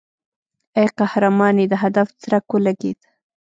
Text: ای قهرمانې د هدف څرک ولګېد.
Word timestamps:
ای 0.79 0.87
قهرمانې 0.97 1.65
د 1.69 1.73
هدف 1.83 2.07
څرک 2.21 2.45
ولګېد. 2.51 2.99